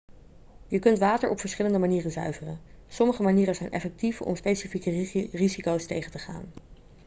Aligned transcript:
je 0.67 0.79
kunt 0.79 0.99
water 0.99 1.29
op 1.29 1.39
verschillende 1.39 1.77
manieren 1.79 2.11
zuiveren 2.11 2.59
sommige 2.87 3.21
manieren 3.23 3.55
zijn 3.55 3.71
effectief 3.71 4.21
om 4.21 4.35
specifieke 4.35 4.89
risico's 5.31 5.85
tegen 5.85 6.11
te 6.11 6.19
gaan 6.19 6.45